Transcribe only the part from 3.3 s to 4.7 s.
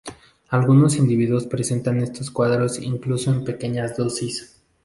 en pequeñas dosis.